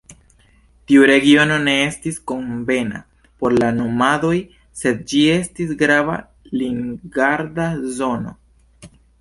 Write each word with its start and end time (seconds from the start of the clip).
Tiu 0.91 1.03
regiono 1.09 1.57
ne 1.65 1.75
estis 1.89 2.17
konvena 2.31 3.01
por 3.43 3.57
la 3.57 3.69
nomadoj, 3.81 4.33
sed 4.81 5.05
ĝi 5.13 5.23
estis 5.37 5.77
grava 5.83 6.19
limgarda 6.63 7.69
zono. 8.01 8.39